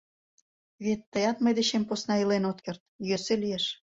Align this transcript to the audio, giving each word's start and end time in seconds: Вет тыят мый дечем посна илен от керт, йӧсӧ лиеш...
Вет 0.83 1.01
тыят 1.11 1.37
мый 1.43 1.53
дечем 1.57 1.83
посна 1.89 2.13
илен 2.23 2.43
от 2.51 2.57
керт, 2.65 2.81
йӧсӧ 3.09 3.33
лиеш... 3.43 3.65